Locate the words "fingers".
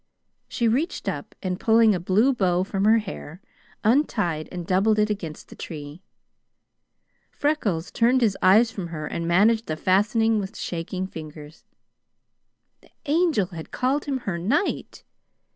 11.05-11.65